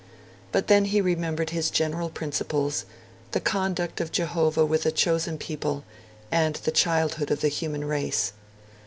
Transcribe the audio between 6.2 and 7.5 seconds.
and the childhood of the